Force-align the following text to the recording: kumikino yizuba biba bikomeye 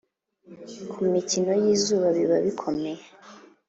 kumikino 0.91 1.51
yizuba 1.61 2.07
biba 2.17 2.37
bikomeye 2.45 3.03